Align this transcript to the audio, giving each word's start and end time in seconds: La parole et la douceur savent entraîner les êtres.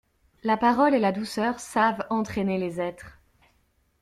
La 0.41 0.57
parole 0.57 0.95
et 0.95 0.99
la 0.99 1.11
douceur 1.11 1.59
savent 1.59 2.07
entraîner 2.09 2.57
les 2.57 2.81
êtres. 2.81 3.19